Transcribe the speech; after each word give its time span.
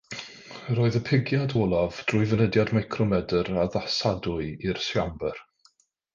Roedd 0.77 0.95
y 0.99 1.01
pigiad 1.09 1.53
olaf 1.63 1.99
drwy 2.13 2.25
fynediad 2.31 2.73
micromedr 2.79 3.53
addasadwy 3.67 4.49
i'r 4.71 4.83
siambr. 4.89 5.41